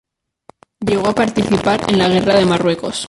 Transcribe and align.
Llegó 0.79 1.09
a 1.09 1.13
participar 1.13 1.81
en 1.87 1.99
la 1.99 2.07
guerra 2.09 2.33
de 2.35 2.45
Marruecos. 2.47 2.99